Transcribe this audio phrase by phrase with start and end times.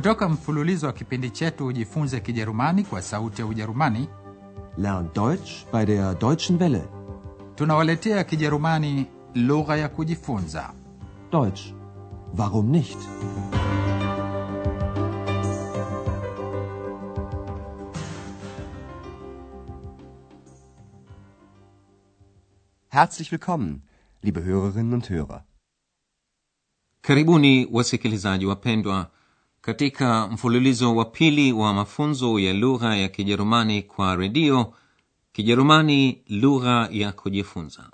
[0.00, 4.08] kutoka mfululizo wa kipindi chetu ujifunze kijerumani kwa sauti ya ujerumani
[4.78, 6.82] Lern Deutsch bei der Deutschen Welle.
[7.54, 10.72] tunawaletea kijerumani lugha ya kujifunza
[11.32, 11.60] Deutsch.
[12.36, 12.98] Warum nicht?
[22.88, 23.82] Herzlich willkommen,
[24.22, 25.44] liebe Hörerinnen und Hörer.
[27.02, 29.10] karibuni wasikilizaji wapendwa
[29.60, 34.74] katika mfululizo wa pili wa mafunzo ya lugha ya kijerumani kwa redio
[35.32, 37.90] kijerumani lugha ya kujifunza.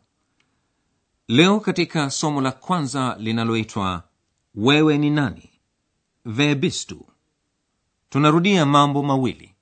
[1.28, 4.02] Leo katika somo la kwanza linaloitwa
[4.54, 5.50] wewe ni nani?
[6.38, 7.06] Wer bist du?
[8.08, 9.54] Tunarudia mambo mawili.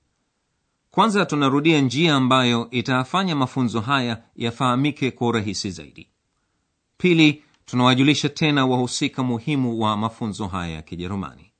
[0.91, 6.09] Kwanza tunarudia njia ambayo itayafanya mafunzo haya yafahamike kwa urahisi zaidi.
[6.97, 11.53] Pili tunawajulisha tena wahusika muhimu wa mafunzo haya ya kijerumani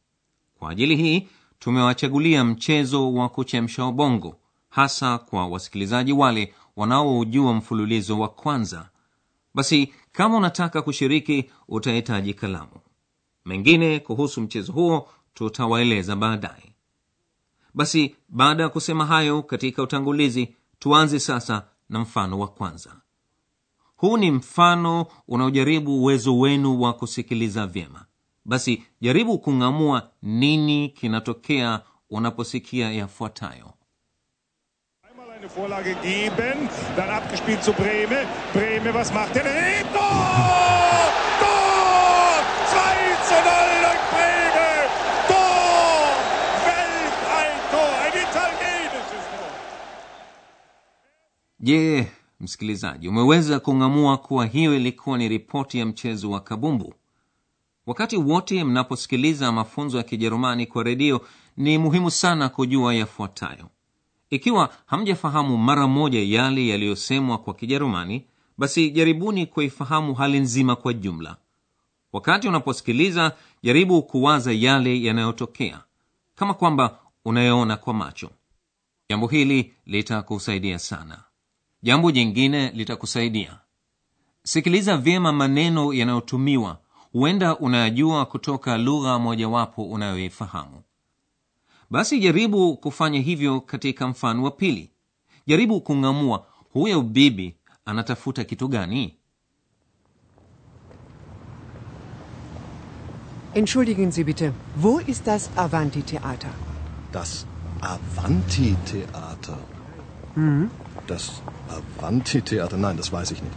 [0.64, 4.36] kwa ajili hii tumewachagulia mchezo wa kuchemsha ubongo
[4.68, 8.88] hasa kwa wasikilizaji wale wanaoujua mfululizo wa kwanza.
[9.54, 12.70] Basi kama unataka kushiriki utahitaji kalamu.
[13.44, 16.74] Mengine kuhusu mchezo huo tutawaeleza baadaye.
[17.74, 22.96] Basi baada ya kusema hayo katika utangulizi tuanze sasa na mfano wa kwanza.
[23.96, 28.04] Huu ni mfano unaojaribu uwezo wenu wa kusikiliza vyema
[28.44, 33.74] basi jaribu kung'amua nini kinatokea unaposikia yafuatayo
[35.44, 38.26] eine Vorlage geben, dann abgespielt zu Breme.
[38.52, 39.42] Breme, was macht er?
[39.44, 39.92] Daneben!
[39.92, 41.12] Tor!
[41.40, 42.44] Tor!
[42.72, 44.70] 2 zu 0 durch Breme!
[45.28, 46.06] Tor!
[46.66, 47.92] Welch ein Tor!
[48.04, 49.50] Ein italienisches Tor!
[51.60, 52.06] je
[52.40, 56.94] msikilizaji umeweza kung'amua kuwa hiyo ilikuwa ni ripoti ya mchezo wa kabumbu
[57.86, 61.20] wakati wote mnaposikiliza mafunzo ya kijerumani kwa redio
[61.56, 63.68] ni muhimu sana kujua yafuatayo.
[64.30, 68.24] Ikiwa hamjafahamu mara moja yale yaliyosemwa kwa kijerumani
[68.58, 71.36] basi jaribuni kuifahamu hali nzima kwa jumla.
[72.12, 75.80] Wakati unaposikiliza jaribu kuwaza yale yanayotokea
[76.34, 78.30] kama kwamba unayoona kwa macho.
[79.11, 81.22] Jambo hili litakusaidia sana.
[81.83, 83.58] Jambo jingine litakusaidia.
[84.42, 86.78] Sikiliza vyema maneno yanayotumiwa
[87.14, 90.83] huenda unayajua kutoka lugha mojawapo unayoifahamu
[91.91, 94.91] basi jaribu kufanya hivyo katika mfano wa pili
[95.47, 99.17] jaribu kung'amua huyo bibi anatafuta kitu gani
[103.55, 104.52] Entschuldigen Sie bitte,
[104.83, 106.51] wo ist das Avanti-Theater?
[107.13, 107.46] Das
[107.81, 109.58] Avanti-Theater.
[111.07, 113.55] Das Avanti-Theater, nein, das weiß ich nicht.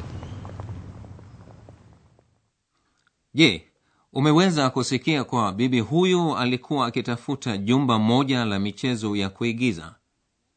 [3.37, 3.67] Je
[4.13, 9.95] umeweza kusikia kwa bibi huyu alikuwa akitafuta jumba moja la michezo ya kuigiza?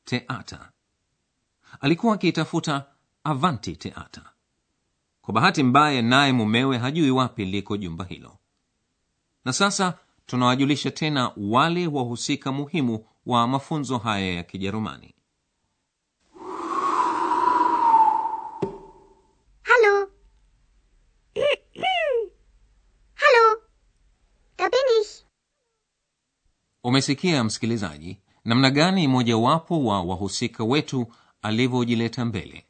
[0.04, 0.70] Teata.
[1.80, 2.84] Alikuwa akiitafuta
[3.24, 4.22] avanti teata.
[5.22, 8.36] Kwa bahati mbaya naye mumewe hajui wapi liko jumba hilo.
[9.44, 15.14] Na sasa tunawajulisha tena wale wahusika muhimu wa mafunzo haya ya kijerumani
[19.62, 20.10] Hallo.
[23.14, 23.60] Hallo.
[24.58, 25.24] Da bin ich.
[26.90, 31.06] Umesikia msikilizaji namna gani mojawapo wa wahusika wetu
[31.42, 32.66] alivyojileta mbele?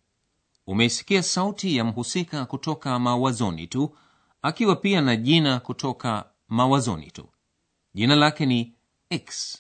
[0.66, 3.97] Umeisikia sauti ya mhusika kutoka mawazoni tu
[4.42, 7.28] akiwa pia na jina kutoka mawazoni tu.
[7.94, 8.75] Jina lake ni
[9.10, 9.58] x.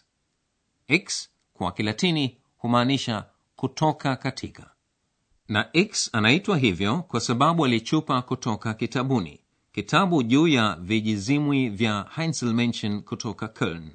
[0.88, 3.24] X kwa kilatini humaanisha
[3.56, 4.70] kutoka katika.
[5.48, 9.40] Na x anaitwa hivyo kwa sababu alichupa kutoka kitabuni.
[9.72, 13.90] Kitabu juu ya vijizimwi vya heinzelmenchen kutoka köln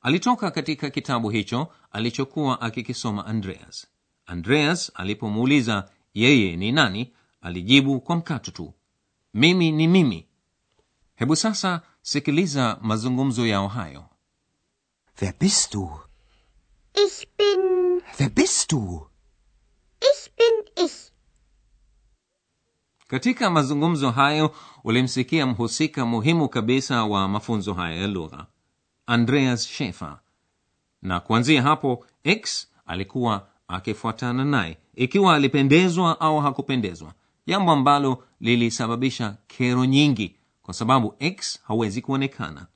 [0.00, 3.86] alitoka katika kitabu hicho alichokuwa akikisoma andreas
[4.26, 8.74] andreas alipomuuliza yeye ni nani alijibu kwa mkato tu
[9.34, 10.26] mimi ni mimi
[11.14, 14.04] hebu sasa sikiliza mazungumzo yao hayo
[15.22, 15.90] Wer bist du?
[17.06, 18.00] Ich bin.
[18.20, 19.08] Wer bist du?
[20.00, 20.92] Ich bin ich.
[23.08, 24.54] katika mazungumzo hayo
[24.84, 28.46] ulimsikia mhusika muhimu kabisa wa mafunzo haya ya lugha
[29.08, 30.18] andreas shefer
[31.02, 37.12] na kuanzia hapo x alikuwa akifuatana naye ikiwa alipendezwa au hakupendezwa
[37.46, 42.66] jambo ambalo lilisababisha kero nyingi kwa sababu x hawezi kuonekana.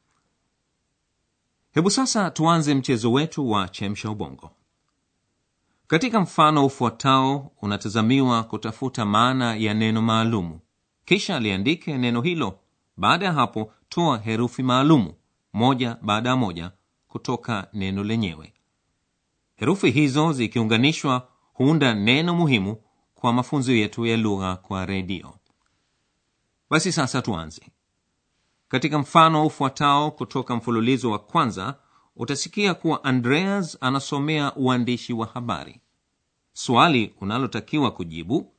[1.73, 4.51] Hebu sasa tuanze mchezo wetu wa chemsha ubongo.
[5.87, 10.61] Katika mfano ufuatao unatazamiwa kutafuta maana ya neno maalumu.
[11.05, 12.59] Kisha liandike neno hilo.
[12.97, 15.15] Baada ya hapo toa herufi maalumu
[15.53, 16.71] moja baada ya moja
[17.09, 18.53] kutoka neno lenyewe.
[19.57, 22.77] Herufi hizo zikiunganishwa huunda neno muhimu
[23.15, 25.35] kwa mafunzo yetu ya lugha kwa redio.
[26.71, 27.63] Basi sasa tuanze.
[28.69, 31.79] Katika mfano ufuatao kutoka mfululizo wa kwanza
[32.17, 35.81] utasikia kuwa andreas anasomea uandishi wa habari.
[36.53, 38.53] Swali unalotakiwa kujibu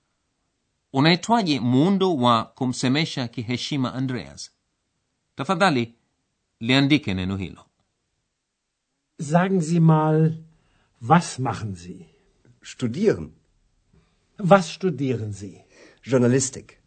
[0.93, 4.51] unaitwaje muundo wa kumsemesha kiheshima andreas?
[5.35, 5.93] Tafadhali
[6.67, 7.63] liandike neno hilo
[9.17, 10.43] Sagen Sie mal,
[10.99, 12.05] was machen Sie?
[12.61, 13.25] Studieren.
[14.37, 15.55] Was studieren Sie?
[16.03, 16.82] Journalistik.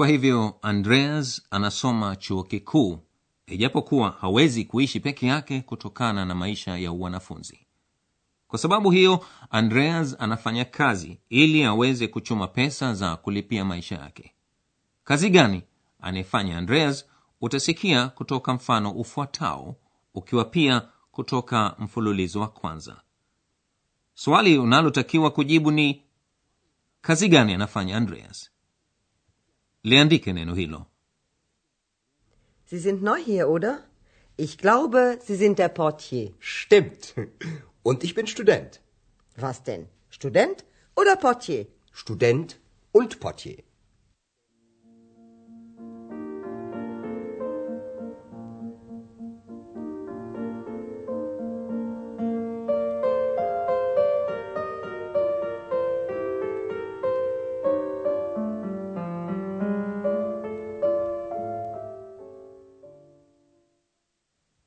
[0.00, 2.98] Kwa hivyo andreas anasoma chuo kikuu
[3.46, 7.66] ijapokuwa hawezi kuishi peke yake kutokana na maisha ya wanafunzi.
[8.48, 14.34] Kwa sababu hiyo andreas anafanya kazi ili aweze kuchuma pesa za kulipia maisha yake.
[15.04, 15.62] Kazi gani
[16.00, 17.06] anayefanya andreas?
[17.40, 19.76] Utasikia kutoka mfano ufuatao
[20.14, 23.00] ukiwa pia kutoka mfululizo wa kwanza.
[24.14, 26.02] Swali unalotakiwa kujibu ni
[27.00, 28.50] kazi gani anafanya andreas
[29.82, 30.86] liandike neno hilo
[32.66, 33.82] Sie sind neu hier, oder?
[34.36, 36.32] Ich glaube, Sie sind der Portier.
[36.38, 37.14] Stimmt.
[37.82, 38.80] Und ich bin Student.
[39.36, 39.88] Was denn?
[40.08, 41.66] Student oder Portier?
[41.92, 42.60] Student
[42.92, 43.62] und Portier.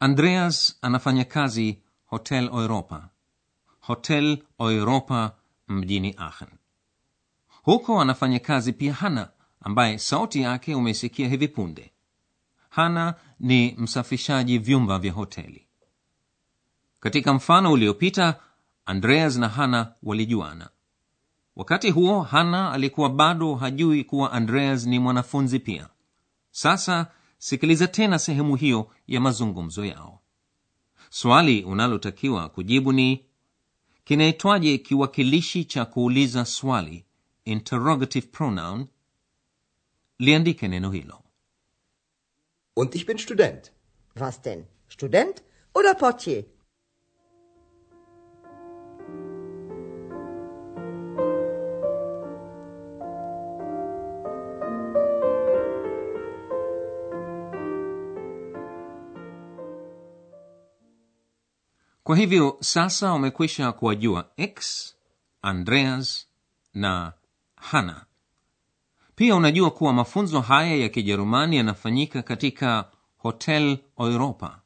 [0.03, 3.09] Andreas anafanya kazi hotel europa.
[3.79, 5.35] Hotel europa
[5.67, 6.47] mjini aachen.
[7.63, 9.29] Huko anafanya kazi pia hana
[9.61, 11.91] ambaye sauti yake umesikia hivi punde.
[12.69, 15.67] Hana ni msafishaji vyumba vya hoteli.
[16.99, 18.39] Katika mfano uliopita
[18.85, 20.69] andreas na hana walijuana.
[21.55, 25.87] Wakati huo hana alikuwa bado hajui kuwa andreas ni mwanafunzi pia.
[26.51, 27.07] Sasa
[27.43, 30.19] sikiliza tena sehemu hiyo ya mazungumzo yao
[31.09, 33.25] swali unalotakiwa kujibu ni
[34.03, 37.05] kinaitwaje kiwakilishi cha kuuliza swali
[37.45, 38.87] interrogative pronoun
[40.19, 41.23] liandike neno hilo
[42.75, 43.71] Und ich bin Student.
[44.15, 44.65] Was denn?
[44.87, 45.43] Student
[45.75, 46.43] oder Portier?
[62.13, 64.87] Kwa hivyo sasa umekwisha kuwajua x
[65.41, 66.27] andreas
[66.73, 67.13] na
[67.55, 68.05] hana
[69.15, 74.61] pia unajua kuwa mafunzo haya ya kijerumani yanafanyika katika hotel europa.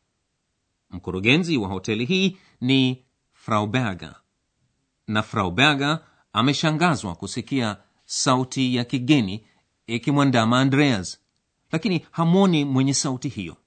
[0.89, 4.15] Mkurugenzi wa hoteli hii ni frauberger
[5.07, 5.99] na frauberger
[6.33, 9.45] ameshangazwa kusikia sauti ya kigeni
[9.87, 11.19] ikimwandama andreas
[11.71, 13.57] lakini hamwoni mwenye sauti hiyo.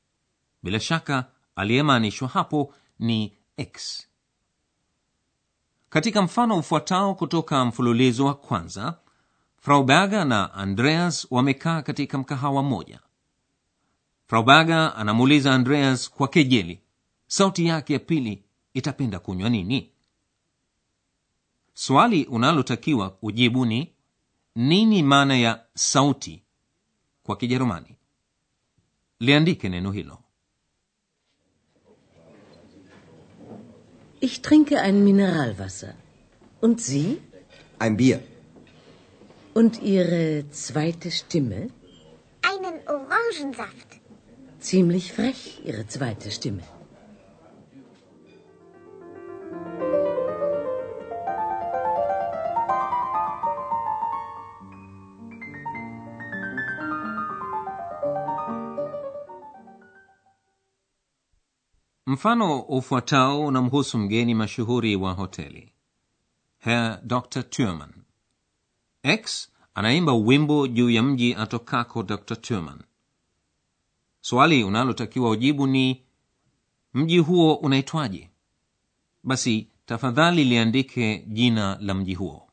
[0.63, 1.25] Bila shaka
[1.57, 4.07] aliyemaanishwa hapo ni x.
[5.91, 8.99] Katika mfano ufuatao kutoka mfululizo wa kwanza
[9.57, 13.01] fraubaga na andreas wamekaa katika mkahawa mmoja.
[14.27, 16.81] Fraubaga anamuuliza andreas kwa kejeli
[17.27, 19.91] sauti yake ya pili itapenda kunywa nini?
[21.75, 23.93] Swali unalotakiwa ujibu ni
[24.55, 26.43] nini maana ya sauti
[27.23, 27.97] kwa kijerumani?
[29.21, 30.20] Liandike neno hilo
[34.23, 35.95] Ich trinke ein Mineralwasser.
[36.61, 37.19] Und Sie?
[37.79, 38.21] Ein Bier.
[39.55, 41.71] Und Ihre zweite Stimme?
[42.43, 43.89] Einen Orangensaft.
[44.59, 46.63] Ziemlich frech, Ihre zweite Stimme.
[62.11, 65.73] Mfano ufuatao unamhusu mgeni mashuhuri wa hoteli.
[66.59, 67.93] Herr dr turman
[69.03, 72.79] x anaimba wimbo juu ya mji atokako dr turman
[74.21, 76.03] swali unalotakiwa ujibu ni
[76.95, 78.31] mji huo unaitwaje?
[79.23, 82.49] Basi tafadhali liandike jina la mji huo.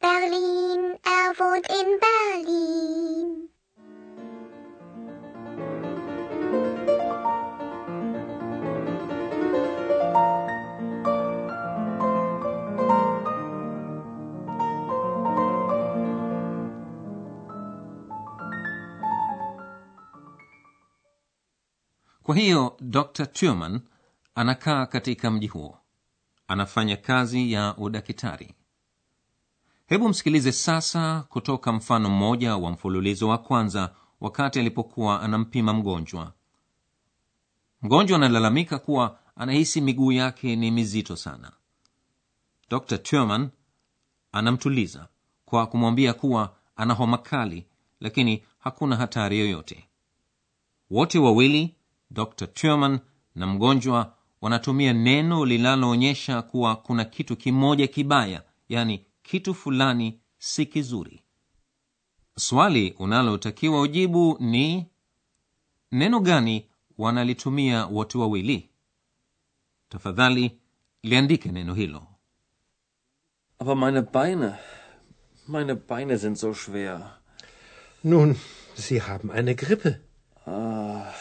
[0.00, 2.59] Berlin, er wohnt in Berlin.
[22.30, 23.80] Kwa hiyo dr turman
[24.34, 25.78] anakaa katika mji huo.
[26.48, 28.54] Anafanya kazi ya udakitari.
[29.86, 36.32] Hebu msikilize sasa kutoka mfano mmoja wa mfululizo wa kwanza wakati alipokuwa anampima mgonjwa.
[37.82, 41.52] Mgonjwa analalamika kuwa anahisi miguu yake ni mizito sana.
[42.68, 43.50] Dr turman
[44.32, 45.08] anamtuliza
[45.44, 47.66] kwa kumwambia kuwa ana homa kali
[48.00, 49.88] lakini hakuna hatari yoyote.
[50.90, 51.74] Wote wawili
[52.10, 52.98] dr turman
[53.34, 61.22] na mgonjwa wanatumia neno linaloonyesha kuwa kuna kitu kimoja kibaya yani kitu fulani si kizuri
[62.38, 64.86] swali unalotakiwa ujibu ni
[65.92, 66.66] neno gani
[66.98, 68.68] wanalitumia wote wawili
[69.88, 70.58] tafadhali
[71.02, 72.06] liandike neno hilo
[73.62, 74.54] Aber meine Beine,
[75.46, 77.18] meine Beine sind so schwer.
[78.02, 78.36] Nun,
[78.74, 80.00] Sie haben eine Grippe.
[80.46, 81.12] Ah,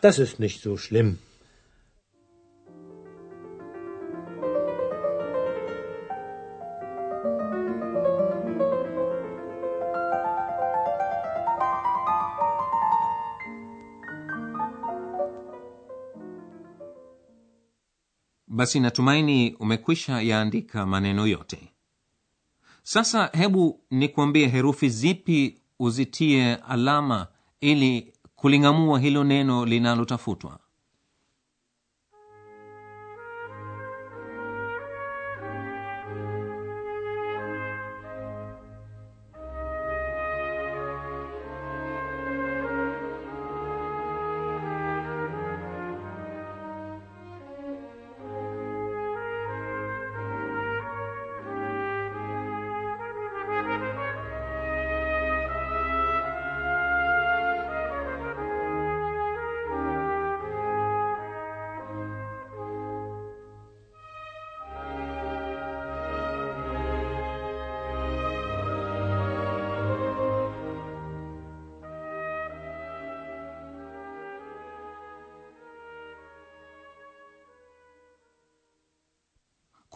[0.00, 1.18] Das ist nicht so schlimm.
[18.58, 21.72] basi natumaini umekwisha yaandika maneno yote
[22.82, 27.26] sasa hebu nikuambie herufi zipi uzitie alama
[27.60, 30.58] ili kuling'amua hilo neno linalotafutwa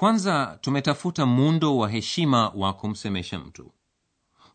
[0.02, 3.72] kwanza tumetafuta muundo wa heshima wa kumsemesha mtu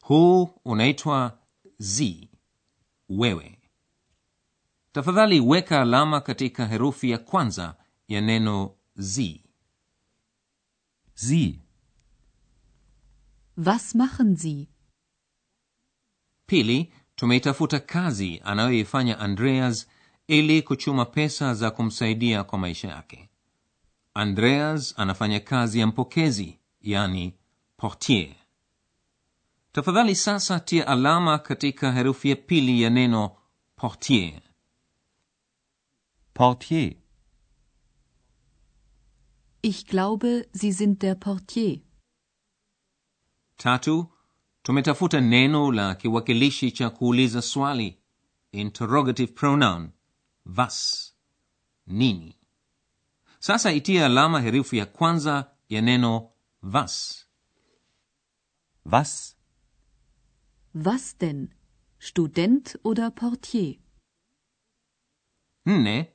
[0.02, 1.40] huu unaitwa
[1.78, 2.30] z
[3.10, 3.60] wewe
[4.92, 7.76] tafadhali weka alama katika herufi ya kwanza
[8.08, 9.42] ya neno z
[11.14, 11.60] Sie.
[13.66, 14.68] Was machen Sie?
[16.46, 19.88] pili tumeitafuta kazi anayoifanya andreas
[20.28, 23.27] ili kuchuma pesa za kumsaidia kwa maisha yake
[24.18, 27.34] andreas anafanya kazi ya mpokezi yani
[27.78, 28.36] portier.
[29.72, 33.38] Tafadhali sasa tia alama katika herufi ya pili ya neno
[33.76, 34.42] portier.
[36.34, 36.94] Portier.
[39.62, 41.80] Ich glaube, Sie sind der Portier.
[43.58, 44.06] tatu
[44.64, 47.98] tumetafuta neno la kiwakilishi cha kuuliza swali.
[48.52, 49.90] Interrogative pronoun.
[50.46, 51.14] Vas.
[51.88, 52.37] Nini
[53.48, 56.30] sasa itie alama herufi ya kwanza ya neno
[56.64, 57.26] was
[58.86, 59.38] Was?
[60.76, 61.50] Was denn?
[62.00, 63.76] Student oder Portier?
[65.66, 66.12] nne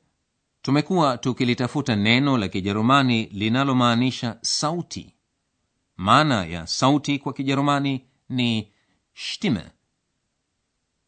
[0.63, 5.17] tumekuwa tukilitafuta neno la kijerumani linalomaanisha sauti
[5.97, 8.73] maana ya sauti kwa kijerumani ni
[9.15, 9.71] stimme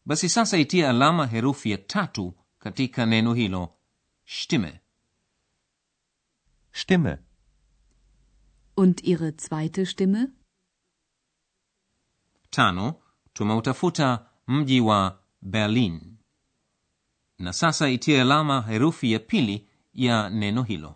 [0.05, 3.73] basi sasa itie alama herufi ya tatu katika neno hilo
[4.25, 4.79] stimme
[6.75, 7.19] Stimme.
[8.75, 10.31] Und Ihre zweite Stimme?
[12.49, 12.93] tano
[13.33, 16.17] tumeutafuta mji wa berlin
[17.39, 20.95] na sasa itie alama herufi ya pili ya neno hilo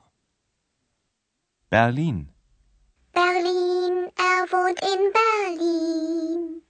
[1.72, 2.28] Berlin.
[3.14, 6.62] Berlin, er wohnt in Berlin.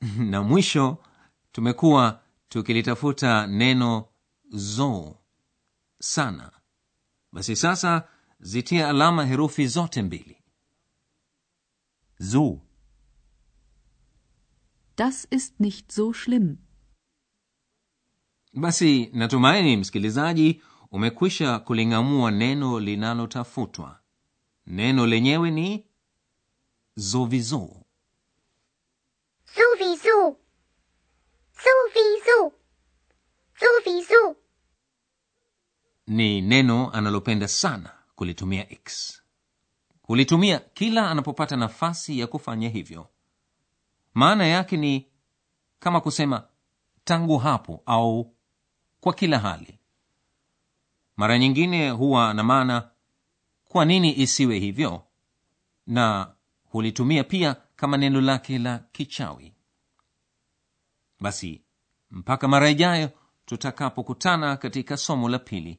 [0.30, 0.98] na mwisho
[1.52, 4.08] tumekuwa tukilitafuta neno
[4.50, 5.16] zo
[6.00, 6.52] sana
[7.32, 8.08] basi sasa
[8.40, 10.36] zitie alama herufi zote mbili
[12.20, 12.60] So.
[14.96, 16.56] Das ist nicht so schlimm.
[18.54, 24.00] basi natumaini msikilizaji umekwisha kuling'amua neno linalotafutwa
[24.66, 25.86] neno lenyewe ni
[26.96, 27.78] zovizo
[29.44, 30.36] Sowieso.
[31.52, 32.52] Sowieso.
[33.60, 34.36] Sowieso.
[36.12, 39.18] Ni neno analopenda sana kulitumia x.
[40.02, 43.08] Hulitumia kila anapopata nafasi ya kufanya hivyo.
[44.14, 45.06] Maana yake ni
[45.78, 46.48] kama kusema
[47.04, 48.34] tangu hapo au
[49.00, 49.78] kwa kila hali.
[51.16, 52.90] Mara nyingine huwa na maana
[53.64, 55.02] kwa nini isiwe hivyo?
[55.86, 59.54] Na hulitumia pia kama neno lake la kichawi.
[61.20, 61.62] Basi
[62.10, 63.10] mpaka mara ijayo
[63.46, 65.78] tutakapokutana katika somo la pili